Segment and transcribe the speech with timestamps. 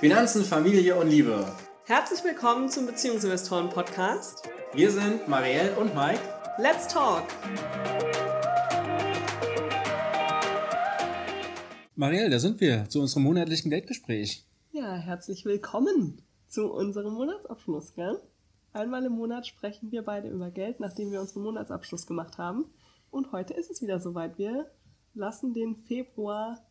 [0.00, 1.52] Finanzen, Familie und Liebe.
[1.84, 4.48] Herzlich willkommen zum Beziehungsinvestoren Podcast.
[4.72, 6.20] Wir sind Marielle und Mike.
[6.58, 7.24] Let's talk!
[11.96, 14.46] Marielle, da sind wir zu unserem monatlichen Geldgespräch.
[14.72, 18.20] Ja, herzlich willkommen zu unserem Monatsabschluss, gell?
[18.72, 22.66] Einmal im Monat sprechen wir beide über Geld, nachdem wir unseren Monatsabschluss gemacht haben.
[23.10, 24.38] Und heute ist es wieder soweit.
[24.38, 24.70] Wir
[25.14, 26.64] lassen den Februar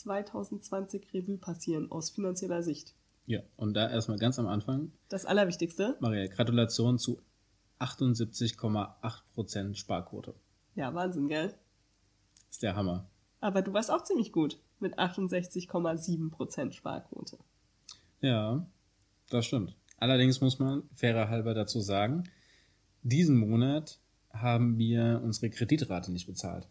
[0.00, 2.94] 2020 Revue passieren aus finanzieller Sicht.
[3.26, 4.92] Ja, und da erstmal ganz am Anfang.
[5.08, 5.96] Das Allerwichtigste.
[6.00, 7.20] Marielle, Gratulation zu
[7.78, 10.34] 78,8% Sparquote.
[10.74, 11.54] Ja, Wahnsinn, gell?
[12.50, 13.08] Ist der Hammer.
[13.40, 17.38] Aber du warst auch ziemlich gut mit 68,7% Sparquote.
[18.20, 18.66] Ja,
[19.28, 19.76] das stimmt.
[19.98, 22.24] Allerdings muss man fairer halber dazu sagen,
[23.02, 24.00] diesen Monat
[24.32, 26.68] haben wir unsere Kreditrate nicht bezahlt.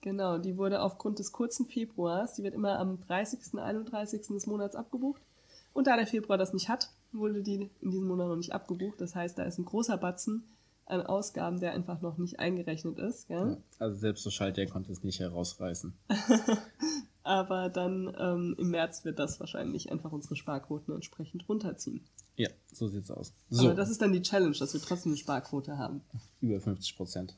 [0.00, 4.28] Genau, die wurde aufgrund des kurzen Februars, die wird immer am 30., 31.
[4.28, 5.22] des Monats abgebucht.
[5.72, 9.00] Und da der Februar das nicht hat, wurde die in diesem Monat noch nicht abgebucht.
[9.00, 10.44] Das heißt, da ist ein großer Batzen
[10.86, 13.28] an Ausgaben, der einfach noch nicht eingerechnet ist.
[13.28, 15.92] Ja, also selbst der Schalter konnte es nicht herausreißen.
[17.22, 22.00] Aber dann ähm, im März wird das wahrscheinlich einfach unsere Sparquoten entsprechend runterziehen.
[22.36, 23.34] Ja, so sieht's aus.
[23.50, 23.66] So.
[23.66, 26.00] Aber das ist dann die Challenge, dass wir trotzdem eine Sparquote haben.
[26.40, 27.36] Über 50 Prozent.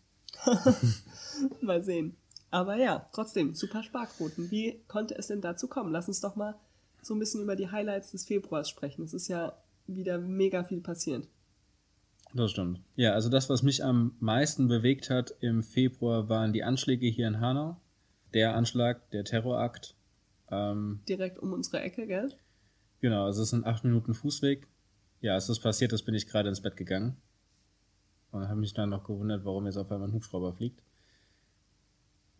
[1.61, 2.17] mal sehen.
[2.51, 4.51] Aber ja, trotzdem, super Sparquoten.
[4.51, 5.93] Wie konnte es denn dazu kommen?
[5.93, 6.57] Lass uns doch mal
[7.03, 9.05] so ein bisschen über die Highlights des Februars sprechen.
[9.05, 9.57] Es ist ja
[9.87, 11.29] wieder mega viel passiert.
[12.35, 12.81] Das stimmt.
[12.97, 17.27] Ja, also das, was mich am meisten bewegt hat im Februar, waren die Anschläge hier
[17.27, 17.77] in Hanau.
[18.35, 19.97] Der Anschlag, der Terrorakt.
[20.51, 22.33] Ähm, Direkt um unsere Ecke, gell?
[23.01, 24.69] Genau, also es ist ein acht Minuten Fußweg.
[25.21, 27.17] Ja, als das passiert ist, bin ich gerade ins Bett gegangen.
[28.31, 30.81] Und habe mich dann noch gewundert, warum jetzt auf einmal ein Hubschrauber fliegt.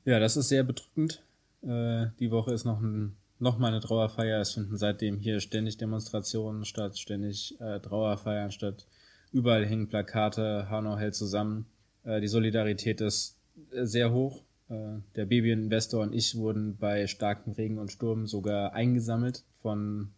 [0.05, 1.23] Ja, das ist sehr bedrückend.
[1.63, 4.41] Äh, die Woche ist noch, ein, noch mal eine Trauerfeier.
[4.41, 8.87] Es finden seitdem hier ständig Demonstrationen statt, ständig äh, Trauerfeiern statt.
[9.33, 11.67] Überall hängen Plakate, Hanau hält zusammen.
[12.05, 13.37] Äh, die Solidarität ist
[13.73, 14.43] äh, sehr hoch.
[14.69, 20.11] Äh, der Babyinvestor und ich wurden bei starkem Regen und Sturm sogar eingesammelt von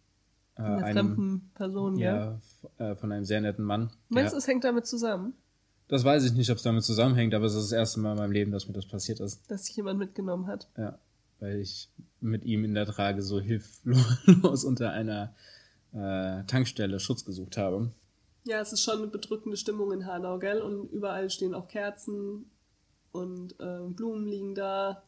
[0.55, 2.39] äh, einer einem, fremden Person, ja.
[2.79, 2.95] ja.
[2.95, 3.91] Von einem sehr netten Mann.
[4.09, 5.33] Meinst du, es hängt damit zusammen?
[5.93, 8.17] Das weiß ich nicht, ob es damit zusammenhängt, aber es ist das erste Mal in
[8.17, 9.43] meinem Leben, dass mir das passiert ist.
[9.51, 10.67] Dass sich jemand mitgenommen hat.
[10.75, 10.97] Ja,
[11.39, 11.87] weil ich
[12.19, 15.35] mit ihm in der Trage so hilflos unter einer
[15.91, 17.91] äh, Tankstelle Schutz gesucht habe.
[18.43, 20.63] Ja, es ist schon eine bedrückende Stimmung in Hanau, gell?
[20.63, 22.49] Und überall stehen auch Kerzen
[23.11, 25.03] und äh, Blumen liegen da.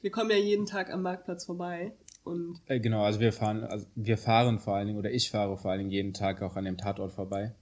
[0.00, 1.92] Wir kommen ja jeden Tag am Marktplatz vorbei.
[2.24, 5.56] Und äh, genau, also wir fahren, also wir fahren vor allen Dingen, oder ich fahre
[5.56, 7.54] vor allen Dingen jeden Tag auch an dem Tatort vorbei.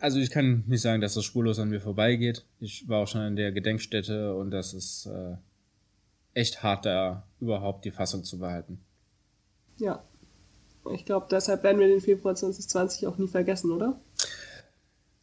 [0.00, 2.44] Also ich kann nicht sagen, dass das spurlos an mir vorbeigeht.
[2.60, 5.36] Ich war auch schon in der Gedenkstätte und das ist äh,
[6.34, 8.80] echt hart, da überhaupt die Fassung zu behalten.
[9.78, 10.02] Ja.
[10.94, 14.00] Ich glaube, deshalb werden wir den Februar 2020 auch nie vergessen, oder?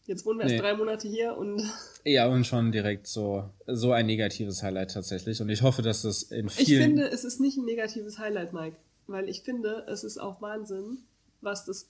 [0.06, 0.54] Jetzt wohnen wir nee.
[0.54, 1.62] erst drei Monate hier und.
[2.08, 5.42] Ja, und schon direkt so, so ein negatives Highlight tatsächlich.
[5.42, 6.80] Und ich hoffe, dass das in vielen.
[6.80, 8.76] Ich finde, es ist nicht ein negatives Highlight, Mike.
[9.08, 11.00] Weil ich finde, es ist auch Wahnsinn,
[11.42, 11.90] was das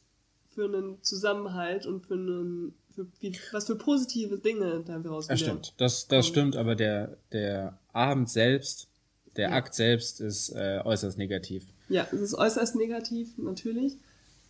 [0.56, 5.42] für einen Zusammenhalt und für einen, für, wie, was für positive Dinge da raus Das
[5.42, 5.74] stimmt.
[5.78, 8.88] Das, das stimmt, aber der, der Abend selbst,
[9.36, 9.56] der ja.
[9.56, 11.66] Akt selbst ist äh, äußerst negativ.
[11.90, 13.98] Ja, es ist äußerst negativ, natürlich.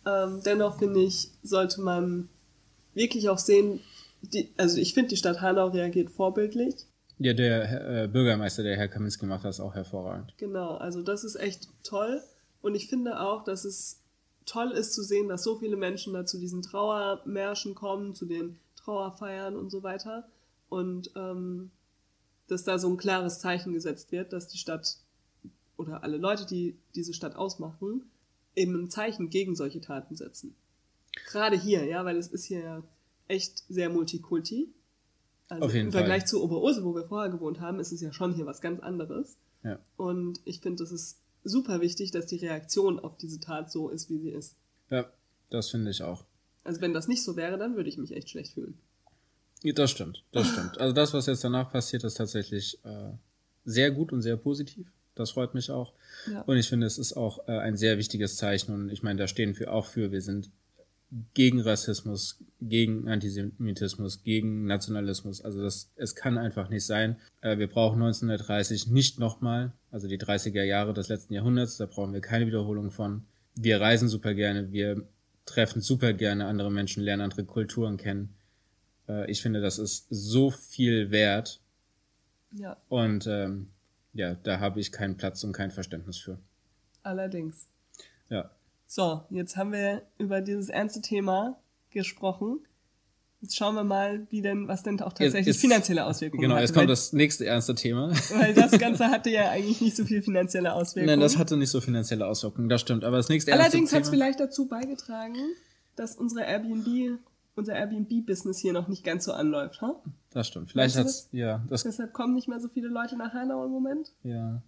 [0.06, 2.28] Ähm, dennoch finde ich, sollte man
[2.94, 3.80] wirklich auch sehen,
[4.22, 6.74] die, also ich finde, die Stadt Hanau reagiert vorbildlich.
[7.18, 10.34] Ja, der äh, Bürgermeister, der Herr Kaminski, macht das auch hervorragend.
[10.38, 12.20] Genau, also das ist echt toll.
[12.60, 14.02] Und ich finde auch, dass es
[14.46, 18.58] toll ist zu sehen, dass so viele Menschen da zu diesen Trauermärschen kommen, zu den
[18.76, 20.28] Trauerfeiern und so weiter.
[20.68, 21.70] Und ähm,
[22.48, 24.98] dass da so ein klares Zeichen gesetzt wird, dass die Stadt
[25.76, 28.08] oder alle Leute, die diese Stadt ausmachen,
[28.54, 30.54] eben ein Zeichen gegen solche Taten setzen.
[31.26, 32.82] Gerade hier, ja, weil es ist hier
[33.28, 34.72] echt sehr multikulti.
[35.48, 36.28] Also Auf jeden Im Vergleich Fall.
[36.28, 39.36] zu Oberursel, wo wir vorher gewohnt haben, ist es ja schon hier was ganz anderes.
[39.62, 39.78] Ja.
[39.96, 41.18] Und ich finde, das ist
[41.48, 44.56] super wichtig, dass die Reaktion auf diese Tat so ist, wie sie ist.
[44.90, 45.10] Ja,
[45.50, 46.24] das finde ich auch.
[46.64, 48.78] Also wenn das nicht so wäre, dann würde ich mich echt schlecht fühlen.
[49.62, 50.78] Ja, das stimmt, das stimmt.
[50.78, 53.12] Also das, was jetzt danach passiert, ist tatsächlich äh,
[53.64, 54.92] sehr gut und sehr positiv.
[55.14, 55.92] Das freut mich auch.
[56.30, 56.42] Ja.
[56.42, 58.74] Und ich finde, es ist auch äh, ein sehr wichtiges Zeichen.
[58.74, 60.12] Und ich meine, da stehen wir auch für.
[60.12, 60.50] Wir sind
[61.34, 65.40] gegen Rassismus, gegen Antisemitismus, gegen Nationalismus.
[65.40, 67.16] Also das, es kann einfach nicht sein.
[67.40, 72.12] Äh, wir brauchen 1930 nicht nochmal, also die 30er Jahre des letzten Jahrhunderts, da brauchen
[72.12, 73.24] wir keine Wiederholung von.
[73.54, 75.06] Wir reisen super gerne, wir
[75.44, 78.34] treffen super gerne andere Menschen, lernen andere Kulturen kennen.
[79.08, 81.60] Äh, ich finde, das ist so viel wert.
[82.50, 82.76] Ja.
[82.88, 83.68] Und ähm,
[84.12, 86.38] ja, da habe ich keinen Platz und kein Verständnis für.
[87.02, 87.68] Allerdings.
[88.28, 88.50] Ja.
[88.86, 91.58] So, jetzt haben wir über dieses ernste Thema
[91.90, 92.60] gesprochen.
[93.40, 96.60] Jetzt schauen wir mal, wie denn, was denn auch tatsächlich jetzt, finanzielle Auswirkungen genau, hat.
[96.60, 98.10] Genau, jetzt kommt das nächste ernste Thema.
[98.34, 101.18] Weil das Ganze hatte ja eigentlich nicht so viel finanzielle Auswirkungen.
[101.18, 103.04] Nein, das hatte nicht so finanzielle Auswirkungen, das stimmt.
[103.04, 105.36] Aber das nächste ernste Allerdings hat es vielleicht dazu beigetragen,
[105.96, 107.18] dass unsere Airbnb,
[107.56, 110.00] unser Airbnb-Business hier noch nicht ganz so anläuft, ha?
[110.30, 110.70] Das stimmt.
[110.70, 111.62] Vielleicht hat es, ja.
[111.68, 114.12] Das Deshalb kommen nicht mehr so viele Leute nach Hanau im Moment.
[114.22, 114.62] Ja.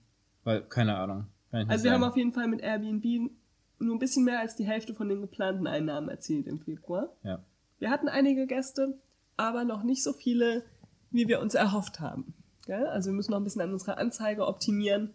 [0.45, 1.27] Weil, keine Ahnung.
[1.51, 1.91] Also wir sagen.
[1.95, 3.31] haben auf jeden Fall mit Airbnb
[3.79, 7.11] nur ein bisschen mehr als die Hälfte von den geplanten Einnahmen erzielt im Februar.
[7.23, 7.43] Ja.
[7.79, 8.99] Wir hatten einige Gäste,
[9.37, 10.65] aber noch nicht so viele,
[11.11, 12.35] wie wir uns erhofft haben.
[12.67, 12.87] Gell?
[12.87, 15.15] Also wir müssen noch ein bisschen an unserer Anzeige optimieren.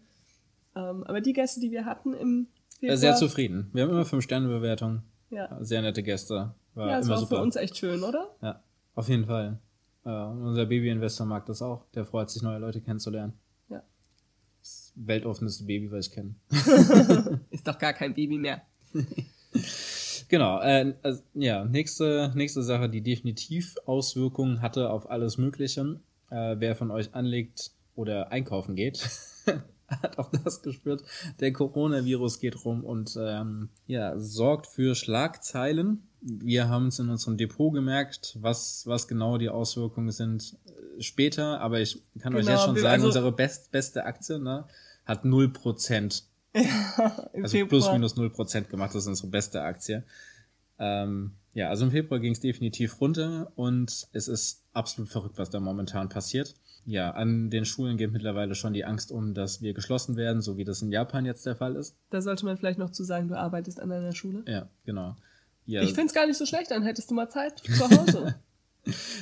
[0.75, 2.47] Ähm, aber die Gäste, die wir hatten im
[2.79, 2.97] Februar...
[2.97, 3.69] Sehr zufrieden.
[3.73, 5.03] Wir haben immer 5-Sterne-Bewertungen.
[5.29, 5.63] Ja.
[5.63, 6.53] Sehr nette Gäste.
[6.73, 7.37] War ja, das war super.
[7.37, 8.35] für uns echt schön, oder?
[8.41, 8.63] Ja,
[8.95, 9.59] auf jeden Fall.
[10.05, 11.85] Äh, unser Baby-Investor mag das auch.
[11.93, 13.33] Der freut sich, neue Leute kennenzulernen.
[13.69, 13.83] Ja.
[14.59, 16.35] Das weltoffenste Baby, was ich kenne.
[17.63, 18.61] Ist doch gar kein Baby mehr.
[20.29, 25.99] Genau, äh, also, ja, nächste, nächste Sache, die definitiv Auswirkungen hatte auf alles Mögliche.
[26.31, 29.07] Äh, wer von euch anlegt oder einkaufen geht,
[29.87, 31.03] hat auch das gespürt.
[31.39, 36.07] Der Coronavirus geht rum und ähm, ja, sorgt für Schlagzeilen.
[36.21, 41.61] Wir haben es in unserem Depot gemerkt, was, was genau die Auswirkungen sind äh, später,
[41.61, 44.65] aber ich kann genau, euch jetzt schon sagen, also, unsere best, beste Aktie ne,
[45.05, 47.69] hat 0% ja, im also Februar.
[47.69, 50.03] plus minus 0% gemacht, das ist unsere beste Aktie.
[50.79, 55.49] Ähm, ja, also im Februar ging es definitiv runter und es ist absolut verrückt, was
[55.49, 56.55] da momentan passiert.
[56.85, 60.57] Ja, an den Schulen geht mittlerweile schon die Angst um, dass wir geschlossen werden, so
[60.57, 61.95] wie das in Japan jetzt der Fall ist.
[62.09, 64.43] Da sollte man vielleicht noch zu sagen, du arbeitest an einer Schule.
[64.47, 65.15] Ja, genau.
[65.65, 65.81] Ja.
[65.81, 68.35] Ich finde es gar nicht so schlecht, dann hättest du mal Zeit zu Hause.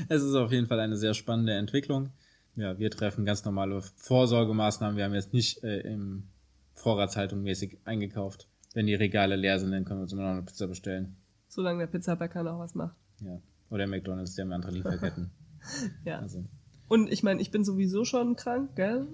[0.10, 2.10] es ist auf jeden Fall eine sehr spannende Entwicklung.
[2.56, 4.98] Ja, wir treffen ganz normale Vorsorgemaßnahmen.
[4.98, 6.24] Wir haben jetzt nicht äh, im
[6.74, 8.48] Vorratshaltung mäßig eingekauft.
[8.74, 11.18] Wenn die Regale leer sind, dann können wir uns immer noch eine Pizza bestellen.
[11.48, 12.96] Solange der Pizzabäcker noch was macht.
[13.20, 13.42] Ja.
[13.70, 15.32] Oder McDonalds, die haben andere Lieferketten.
[16.06, 16.20] ja.
[16.20, 16.46] Also.
[16.88, 19.08] Und ich meine, ich bin sowieso schon krank, gell?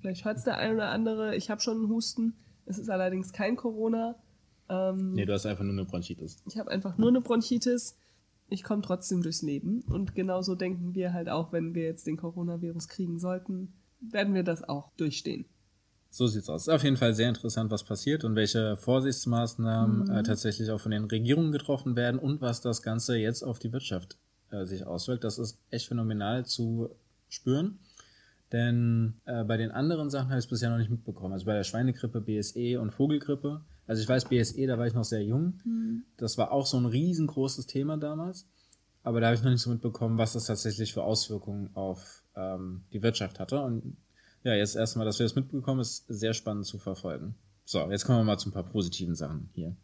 [0.00, 1.36] Vielleicht hört der ein oder andere.
[1.36, 2.34] Ich habe schon einen Husten.
[2.66, 4.16] Es ist allerdings kein Corona.
[4.68, 6.42] Ähm, nee, du hast einfach nur eine Bronchitis.
[6.46, 7.98] Ich habe einfach nur eine Bronchitis.
[8.48, 9.82] Ich komme trotzdem durchs Leben.
[9.88, 14.42] Und genauso denken wir halt auch, wenn wir jetzt den Coronavirus kriegen sollten, werden wir
[14.42, 15.46] das auch durchstehen.
[16.10, 16.62] So sieht's aus.
[16.62, 20.10] Ist auf jeden Fall sehr interessant, was passiert und welche Vorsichtsmaßnahmen mhm.
[20.10, 23.72] äh, tatsächlich auch von den Regierungen getroffen werden und was das Ganze jetzt auf die
[23.72, 24.18] Wirtschaft
[24.50, 25.22] äh, sich auswirkt.
[25.22, 26.90] Das ist echt phänomenal zu
[27.28, 27.78] spüren.
[28.52, 31.32] Denn äh, bei den anderen Sachen habe ich es bisher noch nicht mitbekommen.
[31.32, 33.60] Also bei der Schweinegrippe, BSE und Vogelgrippe.
[33.86, 35.60] Also ich weiß, BSE, da war ich noch sehr jung.
[35.64, 36.02] Mhm.
[36.16, 38.48] Das war auch so ein riesengroßes Thema damals.
[39.04, 42.82] Aber da habe ich noch nicht so mitbekommen, was das tatsächlich für Auswirkungen auf ähm,
[42.92, 43.60] die Wirtschaft hatte.
[43.60, 43.96] Und
[44.42, 47.34] ja, jetzt erstmal, dass wir das mitbekommen, ist sehr spannend zu verfolgen.
[47.64, 49.76] So, jetzt kommen wir mal zu ein paar positiven Sachen hier.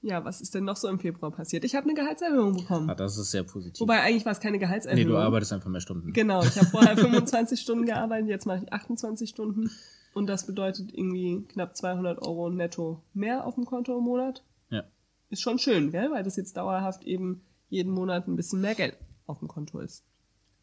[0.00, 1.64] Ja, was ist denn noch so im Februar passiert?
[1.64, 2.88] Ich habe eine Gehaltserhöhung bekommen.
[2.88, 3.80] Ah, das ist sehr positiv.
[3.80, 5.04] Wobei eigentlich war es keine Gehaltserhöhung.
[5.04, 6.12] Nee, du arbeitest einfach mehr Stunden.
[6.12, 9.70] Genau, ich habe vorher 25 Stunden gearbeitet, jetzt mache ich 28 Stunden.
[10.14, 14.44] Und das bedeutet irgendwie knapp 200 Euro netto mehr auf dem Konto im Monat.
[14.70, 14.84] Ja.
[15.30, 16.10] Ist schon schön, gell?
[16.12, 20.04] Weil das jetzt dauerhaft eben jeden Monat ein bisschen mehr Geld auf dem Konto ist.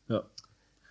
[0.07, 0.23] Ja.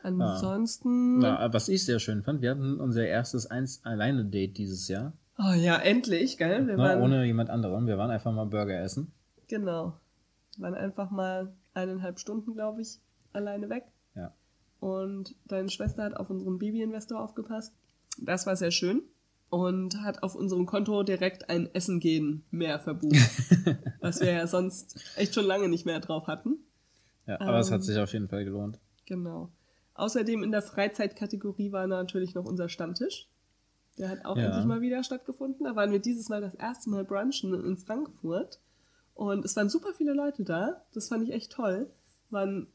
[0.05, 1.21] Ansonsten.
[1.21, 5.15] Na, was ich sehr schön fand, wir hatten unser erstes Eins-Alleine-Date dieses Jahr.
[5.39, 6.67] Oh ja, endlich, gell?
[6.67, 7.87] Wir Na, waren, ohne jemand anderen.
[7.87, 9.13] Wir waren einfach mal Burger essen.
[9.49, 9.95] Genau.
[10.57, 12.99] Wir waren einfach mal eineinhalb Stunden, glaube ich,
[13.33, 13.87] alleine weg.
[14.15, 14.35] Ja.
[14.79, 17.73] Und deine Schwester hat auf unserem Baby-Investor aufgepasst.
[18.19, 19.03] Das war sehr schön.
[19.49, 23.15] Und hat auf unserem Konto direkt ein Essen gehen mehr verbucht.
[24.01, 26.59] was wir ja sonst echt schon lange nicht mehr drauf hatten.
[27.27, 28.79] Ja, aber ähm, es hat sich auf jeden Fall gelohnt.
[29.07, 29.51] Genau.
[29.95, 33.29] Außerdem in der Freizeitkategorie war natürlich noch unser Stammtisch.
[33.99, 34.47] Der hat auch ja.
[34.47, 35.65] endlich mal wieder stattgefunden.
[35.65, 38.61] Da waren wir dieses Mal das erste Mal brunchen in Frankfurt.
[39.15, 40.83] Und es waren super viele Leute da.
[40.93, 41.89] Das fand ich echt toll.
[42.31, 42.67] Waren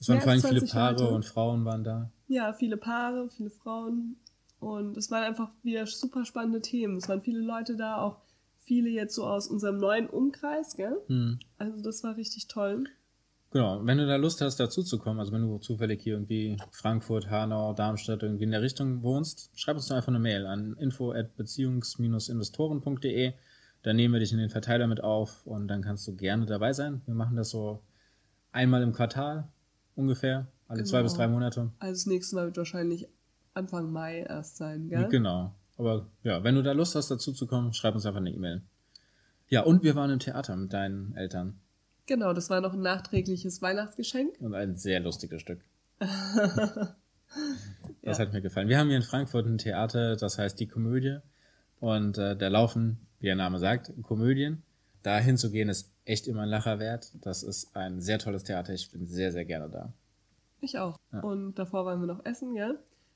[0.00, 1.14] es waren vor allem viele Paare Leute.
[1.14, 2.10] und Frauen waren da.
[2.28, 4.16] Ja, viele Paare, viele Frauen.
[4.60, 6.96] Und es waren einfach wieder super spannende Themen.
[6.96, 8.18] Es waren viele Leute da, auch
[8.58, 10.96] viele jetzt so aus unserem neuen Umkreis, gell?
[11.06, 11.40] Hm.
[11.56, 12.84] Also das war richtig toll.
[13.50, 16.58] Genau, wenn du da Lust hast, dazu zu kommen, also wenn du zufällig hier irgendwie
[16.70, 20.76] Frankfurt, Hanau, Darmstadt irgendwie in der Richtung wohnst, schreib uns doch einfach eine Mail an
[20.78, 23.32] info@beziehungs-investoren.de.
[23.82, 26.74] Dann nehmen wir dich in den Verteiler mit auf und dann kannst du gerne dabei
[26.74, 27.00] sein.
[27.06, 27.80] Wir machen das so
[28.52, 29.48] einmal im Quartal
[29.94, 30.90] ungefähr, alle genau.
[30.90, 31.70] zwei bis drei Monate.
[31.78, 33.08] Also das nächste Mal wird wahrscheinlich
[33.54, 35.08] Anfang Mai erst sein, gell?
[35.08, 35.54] Genau.
[35.78, 38.60] Aber ja, wenn du da Lust hast, dazu zu kommen, schreib uns einfach eine E-Mail.
[39.48, 41.58] Ja, und wir waren im Theater mit deinen Eltern.
[42.08, 44.40] Genau, das war noch ein nachträgliches Weihnachtsgeschenk.
[44.40, 45.60] Und ein sehr lustiges Stück.
[45.98, 46.96] das
[48.02, 48.18] ja.
[48.18, 48.68] hat mir gefallen.
[48.68, 51.18] Wir haben hier in Frankfurt ein Theater, das heißt Die Komödie.
[51.80, 54.62] Und äh, da laufen wie der Name sagt, Komödien.
[55.02, 57.12] Da hinzugehen ist echt immer ein Lacher wert.
[57.20, 58.72] Das ist ein sehr tolles Theater.
[58.72, 59.92] Ich bin sehr, sehr gerne da.
[60.60, 60.96] Ich auch.
[61.12, 61.20] Ja.
[61.20, 62.74] Und davor waren wir noch essen, ja.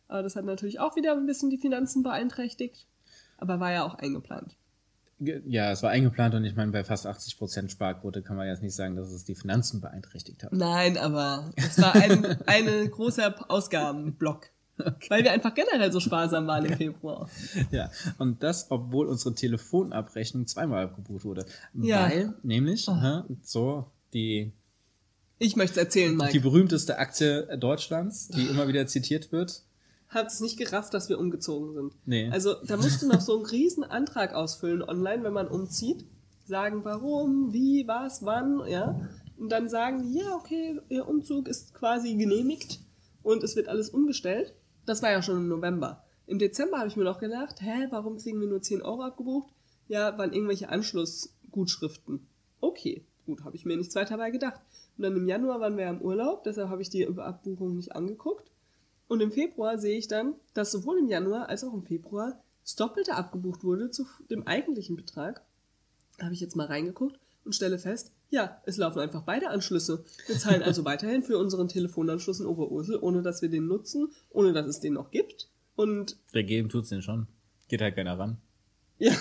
[0.08, 2.86] Aber das hat natürlich auch wieder ein bisschen die Finanzen beeinträchtigt.
[3.38, 4.56] Aber war ja auch eingeplant.
[5.46, 8.74] Ja, es war eingeplant und ich meine, bei fast 80% Sparquote kann man jetzt nicht
[8.74, 10.52] sagen, dass es die Finanzen beeinträchtigt hat.
[10.52, 14.50] Nein, aber es war ein eine großer Ausgabenblock.
[14.78, 15.06] Okay.
[15.10, 17.28] Weil wir einfach generell so sparsam waren im Februar.
[17.70, 21.46] Ja, und das, obwohl unsere Telefonabrechnung zweimal abgebucht wurde.
[21.74, 22.08] Ja.
[22.08, 23.22] Weil, nämlich, oh.
[23.42, 24.52] so, die.
[25.38, 26.32] Ich möchte es erzählen, Mike.
[26.32, 29.62] Die berühmteste Aktie Deutschlands, die immer wieder zitiert wird,
[30.12, 31.94] hat es nicht gerafft, dass wir umgezogen sind.
[32.04, 32.30] Nee.
[32.30, 36.04] Also da musst du noch so einen riesen Antrag ausfüllen online, wenn man umzieht.
[36.46, 39.08] Sagen, warum, wie, was, wann, ja.
[39.38, 42.80] Und dann sagen die, ja, okay, ihr Umzug ist quasi genehmigt
[43.22, 44.54] und es wird alles umgestellt.
[44.84, 46.04] Das war ja schon im November.
[46.26, 49.52] Im Dezember habe ich mir noch gedacht, hä, warum kriegen wir nur 10 Euro abgebucht?
[49.88, 52.26] Ja, waren irgendwelche Anschlussgutschriften.
[52.60, 54.60] Okay, gut, habe ich mir nichts weiter dabei gedacht.
[54.96, 58.51] Und dann im Januar waren wir im Urlaub, deshalb habe ich die Abbuchung nicht angeguckt.
[59.12, 62.76] Und im Februar sehe ich dann, dass sowohl im Januar als auch im Februar das
[62.76, 65.42] Doppelte abgebucht wurde zu dem eigentlichen Betrag.
[66.16, 70.02] Da habe ich jetzt mal reingeguckt und stelle fest, ja, es laufen einfach beide Anschlüsse.
[70.28, 74.54] Wir zahlen also weiterhin für unseren Telefonanschluss in Oberursel, ohne dass wir den nutzen, ohne
[74.54, 75.50] dass es den noch gibt.
[75.76, 77.26] Und der geben tut's den schon.
[77.68, 78.38] Geht halt keiner ran.
[78.96, 79.12] Ja,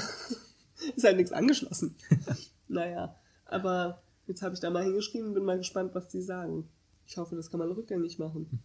[0.95, 1.97] ist halt nichts angeschlossen.
[2.69, 6.69] naja, aber jetzt habe ich da mal hingeschrieben und bin mal gespannt, was die sagen.
[7.05, 8.63] Ich hoffe, das kann man rückgängig machen.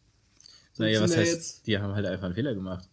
[0.78, 1.66] Naja, was heißt, jetzt?
[1.66, 2.88] die haben halt einfach einen Fehler gemacht.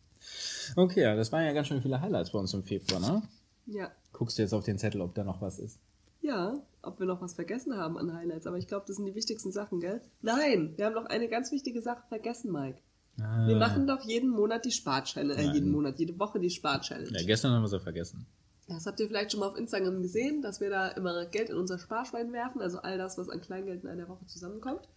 [0.75, 3.23] Okay, ja, das waren ja ganz schön viele Highlights bei uns im Februar, ne?
[3.65, 3.91] Ja.
[4.11, 5.79] Guckst du jetzt auf den Zettel, ob da noch was ist?
[6.21, 9.15] Ja, ob wir noch was vergessen haben an Highlights, aber ich glaube, das sind die
[9.15, 10.01] wichtigsten Sachen, gell?
[10.21, 12.79] Nein, wir haben noch eine ganz wichtige Sache vergessen, Mike.
[13.21, 13.45] Ah.
[13.47, 17.11] Wir machen doch jeden Monat die Sparchallenge, äh, jeden Monat, jede Woche die Sparchallenge.
[17.11, 18.25] Ja, gestern haben wir sie vergessen.
[18.67, 21.57] Das habt ihr vielleicht schon mal auf Instagram gesehen, dass wir da immer Geld in
[21.57, 24.87] unser Sparschwein werfen, also all das, was an Kleingeld in einer Woche zusammenkommt.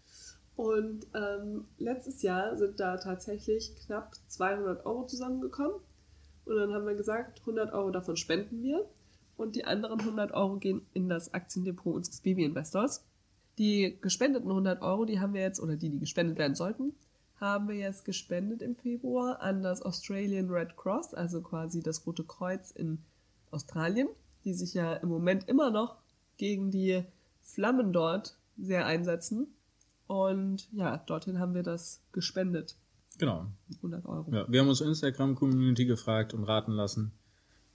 [0.56, 5.76] Und ähm, letztes Jahr sind da tatsächlich knapp 200 Euro zusammengekommen.
[6.46, 8.86] Und dann haben wir gesagt, 100 Euro davon spenden wir.
[9.36, 13.04] Und die anderen 100 Euro gehen in das Aktiendepot unseres Baby-Investors.
[13.58, 16.94] Die gespendeten 100 Euro, die haben wir jetzt, oder die, die gespendet werden sollten,
[17.38, 22.24] haben wir jetzt gespendet im Februar an das Australian Red Cross, also quasi das Rote
[22.24, 22.98] Kreuz in
[23.50, 24.08] Australien,
[24.44, 25.96] die sich ja im Moment immer noch
[26.38, 27.04] gegen die
[27.42, 29.48] Flammen dort sehr einsetzen.
[30.06, 32.76] Und ja, dorthin haben wir das gespendet.
[33.18, 33.46] Genau.
[33.76, 34.30] 100 Euro.
[34.32, 37.12] Ja, wir haben uns Instagram-Community gefragt und raten lassen.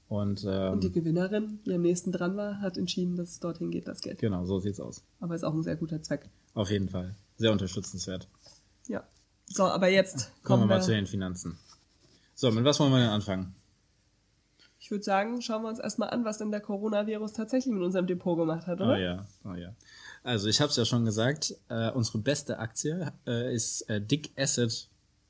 [0.08, 3.72] Und, ähm, und die Gewinnerin, die am nächsten dran war, hat entschieden, dass es dorthin
[3.72, 4.20] geht, das Geld.
[4.20, 5.04] Genau, so sieht's aus.
[5.20, 6.30] Aber ist auch ein sehr guter Zweck.
[6.54, 7.16] Auf jeden Fall.
[7.38, 8.28] Sehr unterstützenswert.
[8.88, 9.04] Ja.
[9.46, 11.58] So, aber jetzt kommen, kommen wir mal zu den Finanzen.
[12.36, 13.56] So, mit was wollen wir denn anfangen?
[14.92, 18.08] Ich würde sagen, schauen wir uns erstmal an, was denn der Coronavirus tatsächlich mit unserem
[18.08, 18.96] Depot gemacht hat, oder?
[18.96, 19.74] Oh ja, oh ja.
[20.22, 24.34] Also ich habe es ja schon gesagt, äh, unsere beste Aktie äh, ist äh, Dick
[24.38, 24.90] Asset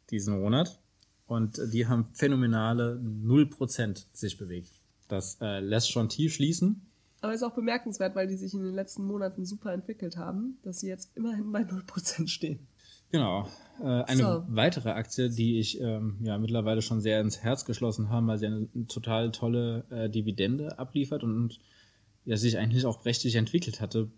[0.09, 0.79] diesen Monat
[1.27, 4.71] und die haben phänomenale 0% sich bewegt.
[5.07, 6.81] Das äh, lässt schon tief schließen.
[7.21, 10.79] Aber ist auch bemerkenswert, weil die sich in den letzten Monaten super entwickelt haben, dass
[10.79, 12.65] sie jetzt immerhin bei 0% stehen.
[13.11, 13.47] Genau.
[13.79, 14.43] Äh, eine so.
[14.47, 18.45] weitere Aktie, die ich ähm, ja mittlerweile schon sehr ins Herz geschlossen habe, weil sie
[18.47, 21.59] eine, total tolle äh, Dividende abliefert und, und
[22.25, 24.09] ja sich eigentlich auch prächtig entwickelt hatte,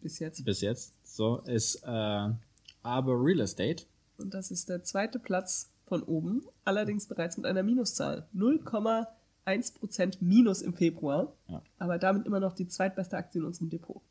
[0.00, 0.44] bis jetzt.
[0.44, 0.94] Bis jetzt.
[1.04, 3.84] So ist äh, Aber Real Estate.
[4.18, 8.28] Und das ist der zweite Platz von oben, allerdings bereits mit einer Minuszahl.
[8.34, 11.62] 0,1% Minus im Februar, ja.
[11.78, 14.02] aber damit immer noch die zweitbeste Aktie in unserem Depot.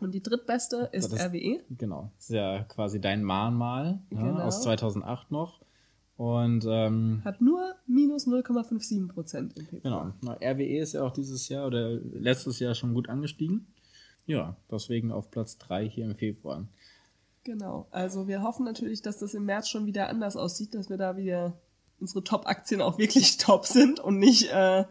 [0.00, 1.60] Und die drittbeste ist, ist RWE.
[1.70, 4.38] Genau, ist ja quasi dein Mahnmal genau.
[4.38, 5.60] ja, aus 2008 noch.
[6.16, 10.14] Und ähm, hat nur minus 0,57 Prozent im Februar.
[10.20, 10.32] Genau.
[10.34, 13.66] RWE ist ja auch dieses Jahr oder letztes Jahr schon gut angestiegen.
[14.26, 16.66] Ja, deswegen auf Platz 3 hier im Februar.
[17.42, 20.96] Genau, also wir hoffen natürlich, dass das im März schon wieder anders aussieht, dass wir
[20.96, 21.58] da wieder
[22.00, 24.84] unsere Top-Aktien auch wirklich top sind und nicht äh,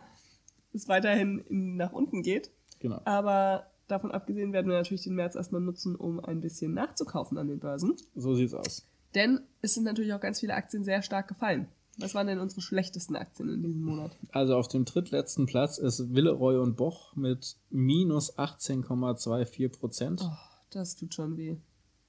[0.74, 2.52] es weiterhin in, nach unten geht.
[2.80, 3.02] Genau.
[3.06, 7.48] Aber davon abgesehen werden wir natürlich den März erstmal nutzen, um ein bisschen nachzukaufen an
[7.48, 7.96] den Börsen.
[8.16, 8.86] So sieht's aus.
[9.16, 11.68] Denn es sind natürlich auch ganz viele Aktien sehr stark gefallen.
[12.00, 14.18] Was waren denn unsere schlechtesten Aktien in diesem Monat?
[14.32, 20.22] Also auf dem drittletzten Platz ist Willeroy und Boch mit minus 18,24 Prozent.
[20.24, 20.32] Oh,
[20.72, 21.58] das tut schon weh.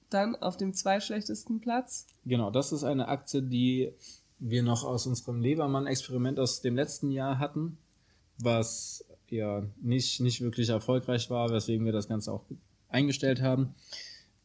[0.09, 2.07] Dann auf dem zweitschlechtesten Platz.
[2.25, 3.93] Genau, das ist eine Aktie, die
[4.39, 7.77] wir noch aus unserem Lebermann-Experiment aus dem letzten Jahr hatten,
[8.39, 12.43] was ja nicht, nicht wirklich erfolgreich war, weswegen wir das Ganze auch
[12.89, 13.75] eingestellt haben.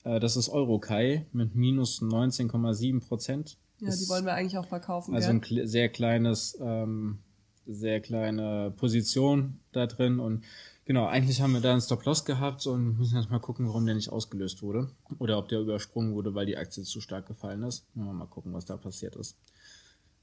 [0.05, 3.57] Äh, das ist Eurokai mit minus 19,7 Prozent.
[3.81, 5.15] Ja, die wollen wir eigentlich auch verkaufen.
[5.15, 5.61] Also gell?
[5.61, 7.21] ein sehr kleines ähm,
[7.67, 10.45] sehr kleine Position da drin und
[10.85, 13.95] genau, eigentlich haben wir da einen Stop-Loss gehabt und müssen jetzt mal gucken, warum der
[13.95, 17.85] nicht ausgelöst wurde oder ob der übersprungen wurde, weil die Aktie zu stark gefallen ist.
[17.95, 19.37] Mal gucken, was da passiert ist.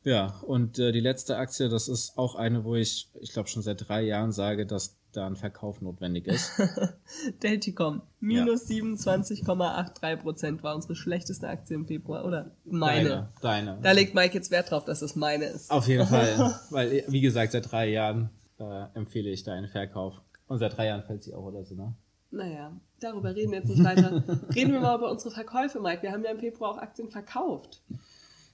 [0.04, 3.62] Ja, und äh, die letzte Aktie, das ist auch eine, wo ich, ich glaube schon
[3.62, 6.52] seit drei Jahren sage, dass da ein Verkauf notwendig ist.
[7.44, 8.78] Delticom, minus ja.
[8.78, 13.30] 27,83 Prozent war unsere schlechteste Aktie im Februar, oder meine.
[13.42, 13.80] Deine, deine.
[13.82, 15.72] Da legt Mike jetzt Wert drauf, dass es meine ist.
[15.72, 20.22] Auf jeden Fall, weil, wie gesagt, seit drei Jahren äh, empfehle ich da einen Verkauf.
[20.48, 21.94] Und seit drei Jahren fällt sie auch oder so, ne?
[22.30, 24.24] Naja, darüber reden wir jetzt nicht weiter.
[24.56, 26.04] reden wir mal über unsere Verkäufe, Mike.
[26.04, 27.82] Wir haben ja im Februar auch Aktien verkauft.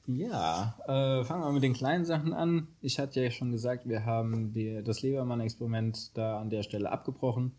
[0.05, 2.67] Ja, äh, fangen wir mit den kleinen Sachen an.
[2.81, 7.53] Ich hatte ja schon gesagt, wir haben die, das Lebermann-Experiment da an der Stelle abgebrochen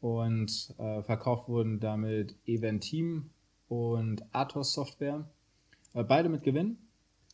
[0.00, 3.30] und äh, verkauft wurden damit Eventeam
[3.68, 5.24] und Athos Software.
[5.94, 6.78] Äh, beide mit Gewinn.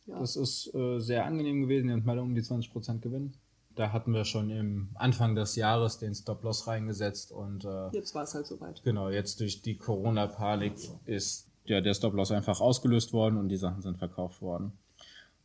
[0.07, 0.19] Ja.
[0.19, 3.33] Das ist äh, sehr angenehm gewesen, die haben beide um die 20% Gewinn.
[3.75, 8.23] Da hatten wir schon im Anfang des Jahres den Stop-Loss reingesetzt und äh, jetzt war
[8.23, 8.81] es halt soweit.
[8.83, 10.73] Genau, jetzt durch die Corona-Panik
[11.05, 14.73] ist ja, der Stop-Loss einfach ausgelöst worden und die Sachen sind verkauft worden.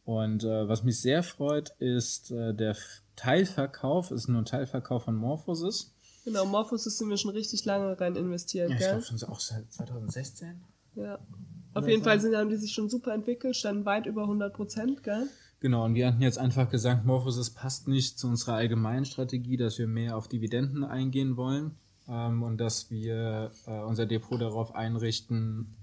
[0.04, 2.76] Und äh, was mich sehr freut, ist äh, der
[3.16, 5.94] Teilverkauf, ist nur ein Teilverkauf von Morphosis.
[6.24, 8.76] Genau, Morphosis sind wir schon richtig lange rein investiert, ja?
[8.76, 10.60] Ich glaube schon auch seit 2016.
[10.96, 11.18] Ja.
[11.74, 12.08] Auf jeden so.
[12.08, 15.28] Fall sind, haben die sich schon super entwickelt, standen weit über 100 Prozent, gell?
[15.60, 19.78] Genau, und wir hatten jetzt einfach gesagt, Morphosis passt nicht zu unserer allgemeinen Strategie, dass
[19.78, 21.76] wir mehr auf Dividenden eingehen wollen
[22.08, 25.75] ähm, und dass wir äh, unser Depot darauf einrichten,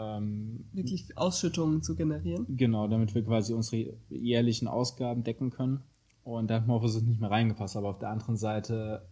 [0.00, 2.46] ähm, wirklich Ausschüttungen zu generieren.
[2.56, 5.82] Genau, damit wir quasi unsere jährlichen Ausgaben decken können.
[6.24, 9.06] Und da hat Morphosis nicht mehr reingepasst, aber auf der anderen Seite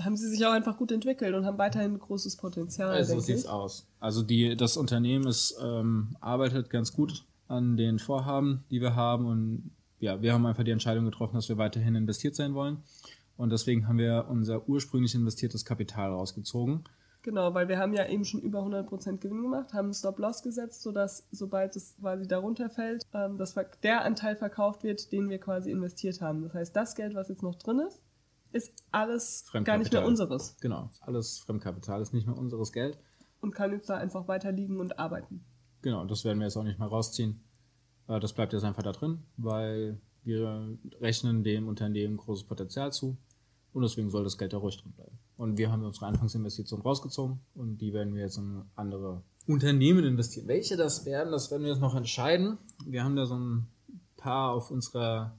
[0.00, 2.90] haben sie sich auch einfach gut entwickelt und haben weiterhin großes Potenzial.
[2.90, 3.48] Also so sieht's ich.
[3.48, 3.88] aus.
[3.98, 9.26] Also die, das Unternehmen ist, ähm, arbeitet ganz gut an den Vorhaben, die wir haben
[9.26, 12.78] und ja, wir haben einfach die Entscheidung getroffen, dass wir weiterhin investiert sein wollen
[13.36, 16.84] und deswegen haben wir unser ursprünglich investiertes Kapital rausgezogen
[17.22, 20.82] Genau, weil wir haben ja eben schon über 100% Gewinn gemacht, haben einen Stop-Loss gesetzt,
[20.82, 25.70] sodass sobald es quasi darunter fällt, ähm, dass der Anteil verkauft wird, den wir quasi
[25.70, 26.42] investiert haben.
[26.42, 28.02] Das heißt, das Geld, was jetzt noch drin ist,
[28.52, 30.56] ist alles gar nicht mehr unseres.
[30.60, 32.98] Genau, alles Fremdkapital ist nicht mehr unseres Geld.
[33.40, 35.44] Und kann jetzt da einfach weiter liegen und arbeiten.
[35.82, 37.40] Genau, das werden wir jetzt auch nicht mehr rausziehen.
[38.08, 43.16] Äh, das bleibt jetzt einfach da drin, weil wir rechnen dem Unternehmen großes Potenzial zu
[43.72, 45.18] und deswegen soll das Geld da ruhig drin bleiben.
[45.36, 50.48] Und wir haben unsere Anfangsinvestition rausgezogen und die werden wir jetzt in andere Unternehmen investieren.
[50.48, 52.58] Welche das werden, das werden wir jetzt noch entscheiden.
[52.84, 53.68] Wir haben da so ein
[54.16, 55.38] paar auf unserer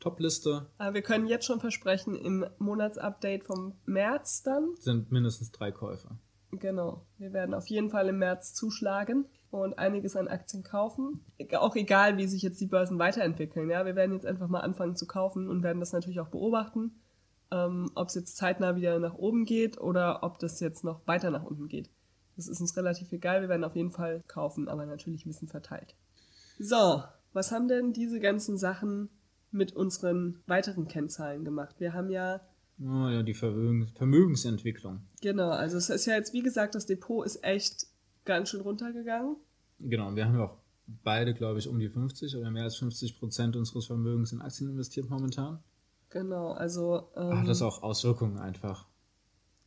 [0.00, 0.66] Top-Liste.
[0.78, 6.18] Aber wir können jetzt schon versprechen, im Monatsupdate vom März dann sind mindestens drei Käufer.
[6.52, 7.06] Genau.
[7.18, 11.24] Wir werden auf jeden Fall im März zuschlagen und einiges an Aktien kaufen.
[11.58, 13.70] Auch egal, wie sich jetzt die Börsen weiterentwickeln.
[13.70, 16.92] Ja, wir werden jetzt einfach mal anfangen zu kaufen und werden das natürlich auch beobachten
[17.54, 21.30] ähm, ob es jetzt zeitnah wieder nach oben geht oder ob das jetzt noch weiter
[21.30, 21.88] nach unten geht.
[22.36, 25.48] Das ist uns relativ egal, wir werden auf jeden Fall kaufen, aber natürlich ein bisschen
[25.48, 25.94] verteilt.
[26.58, 29.08] So, was haben denn diese ganzen Sachen
[29.52, 31.76] mit unseren weiteren Kennzahlen gemacht?
[31.78, 32.40] Wir haben ja.
[32.80, 35.02] Oh ja, die Vermögens Vermögensentwicklung.
[35.20, 37.86] Genau, also es ist ja jetzt, wie gesagt, das Depot ist echt
[38.24, 39.36] ganz schön runtergegangen.
[39.78, 40.56] Genau, wir haben ja auch
[41.04, 44.70] beide, glaube ich, um die 50 oder mehr als 50 Prozent unseres Vermögens in Aktien
[44.70, 45.60] investiert momentan.
[46.14, 47.08] Genau, also.
[47.16, 48.86] Ähm, Hat das auch Auswirkungen einfach?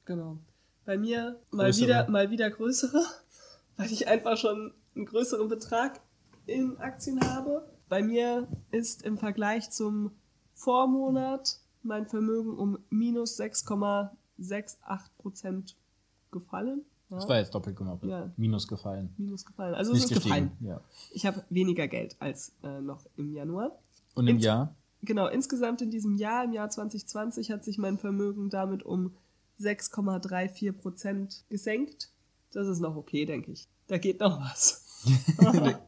[0.06, 0.38] Genau.
[0.86, 3.02] Bei mir mal wieder, mal wieder größere,
[3.76, 6.00] weil ich einfach schon einen größeren Betrag
[6.46, 7.70] in Aktien habe.
[7.90, 10.12] Bei mir ist im Vergleich zum
[10.54, 15.76] Vormonat mein Vermögen um minus 6,68 Prozent
[16.32, 16.86] gefallen.
[17.10, 17.18] Ja.
[17.18, 18.10] Das war jetzt doppelt gemoppelt.
[18.10, 18.32] Ja.
[18.38, 19.14] Minus gefallen.
[19.18, 19.76] Minus gefallen.
[19.76, 20.52] Also Nicht es ist gestiegen.
[20.52, 20.58] gefallen.
[20.62, 20.82] Ja.
[21.12, 23.78] Ich habe weniger Geld als äh, noch im Januar.
[24.16, 24.74] Und im Ins Jahr?
[25.02, 29.16] Genau, insgesamt in diesem Jahr, im Jahr 2020, hat sich mein Vermögen damit um
[29.60, 32.10] 6,34 Prozent gesenkt.
[32.52, 33.68] Das ist noch okay, denke ich.
[33.88, 34.86] Da geht noch was.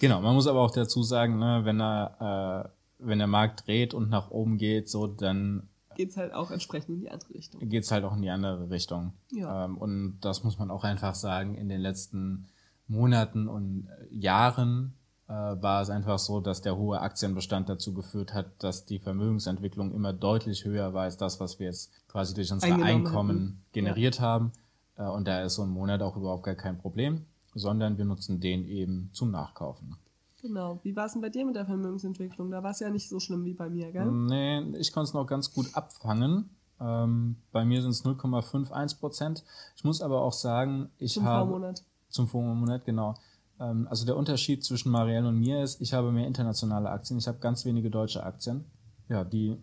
[0.00, 3.94] genau, man muss aber auch dazu sagen, ne, wenn er, äh, wenn der Markt dreht
[3.94, 7.66] und nach oben geht, so dann geht es halt auch entsprechend in die andere Richtung.
[7.68, 9.14] Geht es halt auch in die andere Richtung.
[9.32, 9.64] Ja.
[9.64, 12.46] Ähm, und das muss man auch einfach sagen, in den letzten
[12.86, 14.94] Monaten und Jahren
[15.32, 20.12] war es einfach so, dass der hohe Aktienbestand dazu geführt hat, dass die Vermögensentwicklung immer
[20.12, 23.62] deutlich höher war als das, was wir jetzt quasi durch unser Einkommen hatten.
[23.72, 24.22] generiert ja.
[24.22, 24.52] haben.
[24.96, 28.40] Äh, und da ist so ein Monat auch überhaupt gar kein Problem, sondern wir nutzen
[28.40, 29.96] den eben zum Nachkaufen.
[30.42, 30.78] Genau.
[30.82, 32.50] Wie war es denn bei dir mit der Vermögensentwicklung?
[32.50, 34.06] Da war es ja nicht so schlimm wie bei mir, gell?
[34.06, 36.50] Nee, ich konnte es noch ganz gut abfangen.
[36.78, 39.44] Ähm, bei mir sind es 0,51 Prozent.
[39.76, 41.40] Ich muss aber auch sagen, ich habe...
[41.40, 41.84] Zum Vormonat.
[42.10, 43.14] Zum Vormonat, genau.
[43.60, 47.28] Ähm, also der Unterschied zwischen Marielle und mir ist, ich habe mehr internationale Aktien, ich
[47.28, 48.64] habe ganz wenige deutsche Aktien.
[49.08, 49.56] Ja, die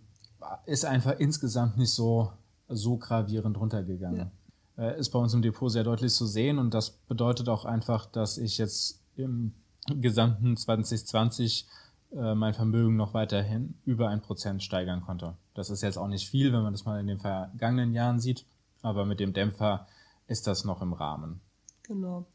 [0.66, 2.32] ist einfach insgesamt nicht so,
[2.68, 4.32] so gravierend runtergegangen.
[4.78, 4.84] Ja.
[4.84, 8.06] Äh, ist bei uns im Depot sehr deutlich zu sehen und das bedeutet auch einfach,
[8.06, 9.54] dass ich jetzt im
[9.88, 11.68] gesamten 2020
[12.16, 15.36] äh, mein Vermögen noch weiterhin über ein Prozent steigern konnte.
[15.54, 18.46] Das ist jetzt auch nicht viel, wenn man das mal in den vergangenen Jahren sieht,
[18.82, 19.88] aber mit dem Dämpfer
[20.28, 21.42] ist das noch im Rahmen.
[21.84, 22.26] Genau.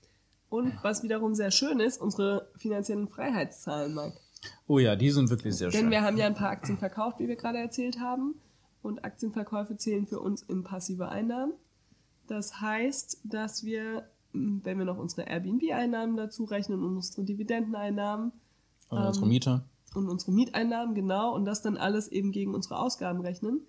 [0.50, 4.16] Und was wiederum sehr schön ist, unsere finanziellen Freiheitszahlen, Mike.
[4.66, 5.80] Oh ja, die sind wirklich sehr Denn schön.
[5.82, 8.36] Denn wir haben ja ein paar Aktien verkauft, wie wir gerade erzählt haben.
[8.82, 11.52] Und Aktienverkäufe zählen für uns in passive Einnahmen.
[12.28, 18.32] Das heißt, dass wir, wenn wir noch unsere Airbnb-Einnahmen dazu rechnen und unsere Dividendeneinnahmen.
[18.90, 19.64] Und ähm, unsere Miete.
[19.94, 21.34] Und unsere Mieteinnahmen, genau.
[21.34, 23.62] Und das dann alles eben gegen unsere Ausgaben rechnen.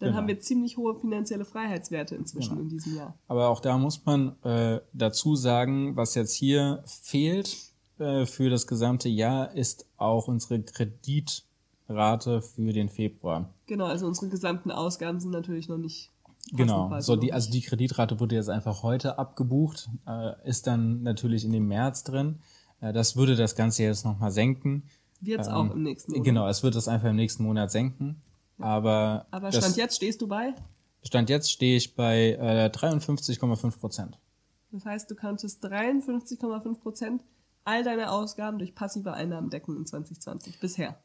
[0.00, 0.16] Dann genau.
[0.16, 2.62] haben wir ziemlich hohe finanzielle Freiheitswerte inzwischen genau.
[2.62, 3.14] in diesem Jahr.
[3.28, 7.54] Aber auch da muss man äh, dazu sagen, was jetzt hier fehlt,
[7.98, 13.52] äh, für das gesamte Jahr ist auch unsere Kreditrate für den Februar.
[13.66, 16.10] Genau, also unsere gesamten Ausgaben sind natürlich noch nicht.
[16.52, 21.44] Genau, so die, also die Kreditrate wurde jetzt einfach heute abgebucht, äh, ist dann natürlich
[21.44, 22.38] in dem März drin.
[22.80, 24.84] Äh, das würde das Ganze jetzt nochmal senken.
[25.20, 26.24] Wird es ähm, auch im nächsten Monat.
[26.24, 28.22] Genau, es wird es einfach im nächsten Monat senken.
[28.62, 30.54] Aber, Aber Stand jetzt stehst du bei?
[31.02, 34.18] Stand jetzt stehe ich bei äh, 53,5 Prozent.
[34.72, 37.22] Das heißt, du könntest 53,5 Prozent
[37.64, 40.98] all deine Ausgaben durch passive Einnahmen decken in 2020 bisher.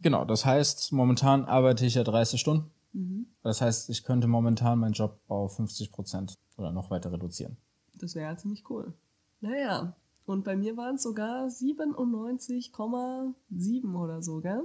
[0.00, 2.70] Genau, das heißt, momentan arbeite ich ja 30 Stunden.
[2.92, 3.26] Mhm.
[3.42, 7.56] Das heißt, ich könnte momentan meinen Job auf 50 Prozent oder noch weiter reduzieren.
[7.94, 8.92] Das wäre ja ziemlich cool.
[9.40, 9.94] Naja,
[10.26, 14.64] und bei mir waren es sogar 97,7 oder so, gell?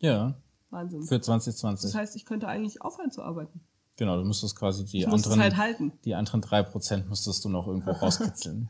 [0.00, 0.36] Ja.
[0.70, 1.02] Wahnsinn.
[1.02, 1.90] Für 2020.
[1.90, 3.60] Das heißt, ich könnte eigentlich aufhören zu arbeiten.
[3.96, 5.40] Genau, du müsstest quasi die anderen.
[5.40, 5.92] Halt halten.
[6.04, 8.68] Die anderen 3% müsstest du noch irgendwo rauskitzeln.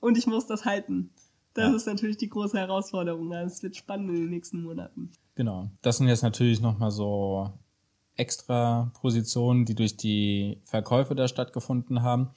[0.00, 1.10] und ich muss das halten.
[1.54, 1.76] Das ja.
[1.76, 3.32] ist natürlich die große Herausforderung.
[3.32, 5.12] Es wird spannend in den nächsten Monaten.
[5.36, 5.70] Genau.
[5.82, 7.52] Das sind jetzt natürlich nochmal so
[8.16, 12.30] extra Positionen, die durch die Verkäufe da stattgefunden haben.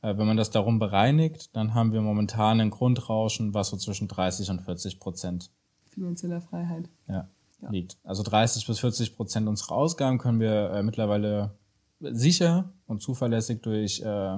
[0.00, 4.08] Äh, wenn man das darum bereinigt, dann haben wir momentan ein Grundrauschen, was so zwischen
[4.08, 5.50] 30 und 40 Prozent
[5.88, 7.28] finanzieller Freiheit ja,
[7.62, 7.70] ja.
[7.70, 7.96] liegt.
[8.04, 11.54] Also 30 bis 40 Prozent unserer Ausgaben können wir äh, mittlerweile
[12.00, 14.36] sicher und zuverlässig durch äh,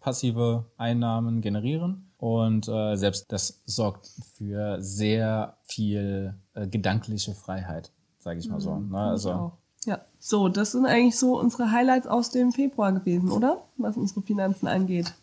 [0.00, 2.12] passive Einnahmen generieren.
[2.18, 8.74] Und äh, selbst das sorgt für sehr viel äh, gedankliche Freiheit, sage ich mal so.
[8.74, 8.98] Mhm, ne?
[8.98, 9.52] Also,
[9.84, 13.62] ja, so, das sind eigentlich so unsere Highlights aus dem Februar gewesen, oder?
[13.76, 15.14] Was unsere Finanzen angeht.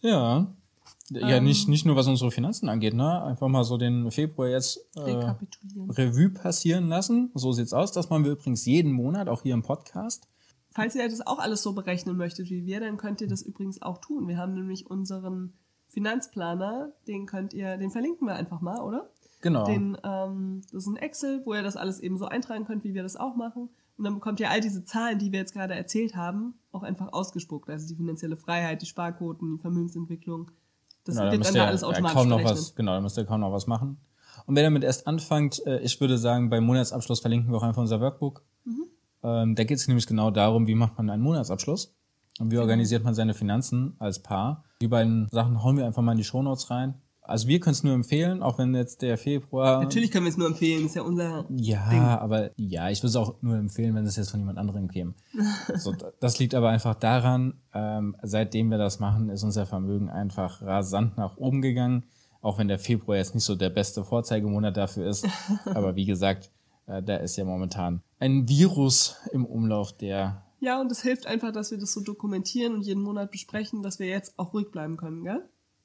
[0.00, 0.46] Ja.
[1.20, 3.22] Ja, ähm, nicht, nicht nur was unsere Finanzen angeht, ne?
[3.22, 5.34] Einfach mal so den Februar jetzt äh,
[5.90, 7.30] Revue passieren lassen.
[7.34, 7.92] So sieht's aus.
[7.92, 10.28] Das machen wir übrigens jeden Monat, auch hier im Podcast.
[10.70, 13.82] Falls ihr das auch alles so berechnen möchtet wie wir, dann könnt ihr das übrigens
[13.82, 14.26] auch tun.
[14.26, 15.52] Wir haben nämlich unseren
[15.88, 19.10] Finanzplaner, den könnt ihr, den verlinken wir einfach mal, oder?
[19.42, 19.66] Genau.
[19.66, 22.94] Den, ähm, das ist ein Excel, wo ihr das alles eben so eintragen könnt, wie
[22.94, 23.68] wir das auch machen.
[23.98, 27.12] Und dann bekommt ihr all diese Zahlen, die wir jetzt gerade erzählt haben, auch einfach
[27.12, 27.68] ausgespuckt.
[27.68, 30.50] Also die finanzielle Freiheit, die Sparquoten, die Vermögensentwicklung.
[31.04, 33.40] Das genau, wird dann da alles automatisch kaum noch was, Genau, da müsst ihr kaum
[33.40, 33.98] noch was machen.
[34.46, 37.82] Und wer damit erst anfängt, äh, ich würde sagen, beim Monatsabschluss verlinken wir auch einfach
[37.82, 38.44] unser Workbook.
[38.64, 38.84] Mhm.
[39.22, 41.94] Ähm, da geht es nämlich genau darum, wie macht man einen Monatsabschluss
[42.38, 42.62] und wie genau.
[42.62, 44.64] organisiert man seine Finanzen als Paar.
[44.80, 47.00] Die beiden Sachen hauen wir einfach mal in die Shownotes rein.
[47.24, 49.80] Also wir können es nur empfehlen, auch wenn jetzt der Februar.
[49.80, 51.46] Natürlich können wir es nur empfehlen, ist ja unser.
[51.50, 52.00] Ja, Ding.
[52.00, 55.14] aber ja, ich würde es auch nur empfehlen, wenn es jetzt von jemand anderem käme.
[55.76, 60.62] so, das liegt aber einfach daran, ähm, seitdem wir das machen, ist unser Vermögen einfach
[60.62, 62.04] rasant nach oben gegangen.
[62.40, 65.24] Auch wenn der Februar jetzt nicht so der beste Vorzeigemonat dafür ist.
[65.66, 66.50] aber wie gesagt,
[66.86, 71.50] äh, da ist ja momentan ein Virus im Umlauf, der ja, und es hilft einfach,
[71.50, 74.96] dass wir das so dokumentieren und jeden Monat besprechen, dass wir jetzt auch ruhig bleiben
[74.96, 75.42] können, gell?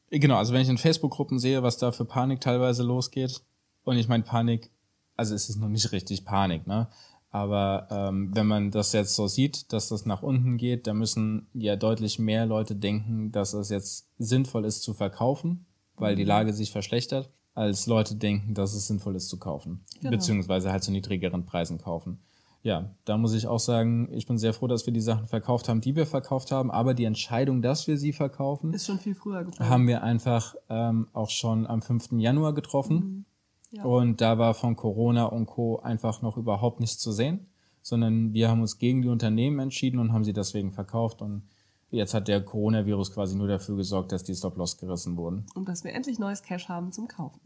[0.10, 3.42] Genau, also wenn ich in Facebook-Gruppen sehe, was da für Panik teilweise losgeht,
[3.84, 4.72] und ich meine Panik,
[5.16, 6.88] also es ist noch nicht richtig Panik, ne?
[7.30, 11.48] Aber ähm, wenn man das jetzt so sieht, dass das nach unten geht, dann müssen
[11.54, 15.66] ja deutlich mehr Leute denken, dass es jetzt sinnvoll ist zu verkaufen,
[15.98, 16.30] weil die mhm.
[16.30, 19.84] Lage sich verschlechtert, als Leute denken, dass es sinnvoll ist zu kaufen.
[20.00, 20.12] Genau.
[20.12, 22.20] Beziehungsweise halt zu niedrigeren Preisen kaufen
[22.68, 25.70] ja, da muss ich auch sagen, ich bin sehr froh, dass wir die Sachen verkauft
[25.70, 26.70] haben, die wir verkauft haben.
[26.70, 29.70] Aber die Entscheidung, dass wir sie verkaufen, ist schon viel früher gefallen.
[29.70, 32.12] Haben wir einfach ähm, auch schon am 5.
[32.18, 32.96] Januar getroffen.
[32.98, 33.26] Mhm.
[33.72, 33.86] Ja.
[33.86, 35.80] Und da war von Corona und Co.
[35.80, 37.48] einfach noch überhaupt nichts zu sehen,
[37.82, 41.22] sondern wir haben uns gegen die Unternehmen entschieden und haben sie deswegen verkauft.
[41.22, 41.44] Und
[41.90, 45.46] jetzt hat der Coronavirus quasi nur dafür gesorgt, dass die Stop-Loss gerissen wurden.
[45.56, 47.40] Und dass wir endlich neues Cash haben zum Kaufen.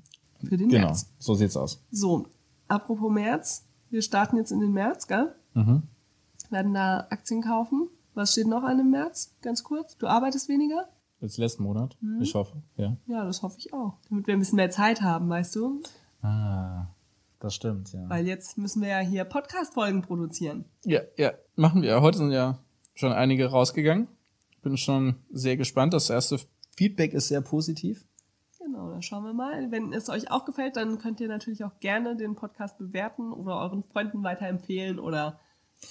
[0.43, 1.13] Für den genau, März.
[1.19, 1.83] so sieht's aus.
[1.91, 2.25] So,
[2.67, 5.35] apropos März, wir starten jetzt in den März, gell?
[5.53, 5.83] Mhm.
[6.49, 7.89] Werden da Aktien kaufen.
[8.13, 9.35] Was steht noch an im März?
[9.41, 9.97] Ganz kurz.
[9.97, 10.89] Du arbeitest weniger?
[11.21, 11.95] Als letzten Monat.
[12.01, 12.21] Mhm.
[12.21, 12.97] Ich hoffe, ja.
[13.05, 13.97] Ja, das hoffe ich auch.
[14.09, 15.81] Damit wir ein bisschen mehr Zeit haben, weißt du?
[16.21, 16.87] Ah.
[17.41, 18.07] Das stimmt, ja.
[18.07, 20.65] Weil jetzt müssen wir ja hier Podcast-Folgen produzieren.
[20.85, 21.99] Ja, ja, machen wir.
[21.99, 22.59] Heute sind ja
[22.93, 24.07] schon einige rausgegangen.
[24.61, 25.93] Bin schon sehr gespannt.
[25.93, 26.39] Das erste
[26.77, 28.05] Feedback ist sehr positiv.
[28.89, 29.71] Dann schauen wir mal.
[29.71, 33.59] Wenn es euch auch gefällt, dann könnt ihr natürlich auch gerne den Podcast bewerten oder
[33.59, 35.39] euren Freunden weiterempfehlen oder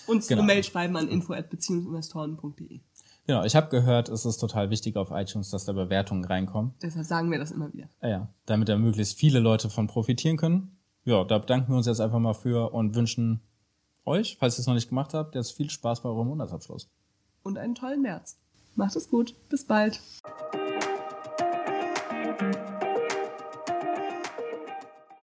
[0.06, 0.42] uns genau.
[0.42, 2.80] eine Mail schreiben an info@beziehungsinvestoren.de.
[3.26, 6.74] Genau, ich habe gehört, es ist total wichtig auf iTunes, dass da Bewertungen reinkommen.
[6.82, 7.88] Deshalb sagen wir das immer wieder.
[8.02, 10.76] Ja, ja, damit da möglichst viele Leute von profitieren können.
[11.04, 13.40] Ja, da bedanken wir uns jetzt einfach mal für und wünschen
[14.04, 16.88] euch, falls ihr es noch nicht gemacht habt, jetzt viel Spaß bei eurem Monatsabschluss.
[17.42, 18.38] Und einen tollen März.
[18.76, 19.34] Macht es gut.
[19.48, 20.00] Bis bald.